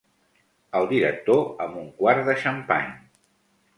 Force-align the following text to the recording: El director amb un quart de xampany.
El 0.79 0.87
director 0.93 1.43
amb 1.67 1.77
un 1.85 1.93
quart 2.01 2.25
de 2.31 2.39
xampany. 2.45 2.91